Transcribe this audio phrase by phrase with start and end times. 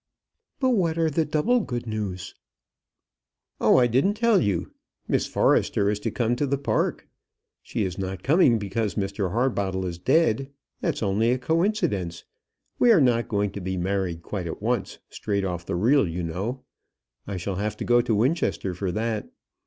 [0.59, 2.33] "But what are the double good news?"
[3.59, 4.71] "Oh, I didn't tell you.
[5.07, 7.07] Miss Forrester is to come to the Park.
[7.61, 10.49] She is not coming because Mr Harbottle is dead.
[10.79, 12.23] That's only a coincidence.
[12.79, 16.23] We are not going to be married quite at once, straight off the reel, you
[16.23, 16.63] know.
[17.27, 19.29] I shall have to go to Winchester for that.